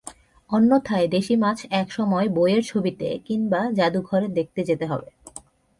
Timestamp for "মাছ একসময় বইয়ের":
1.35-2.61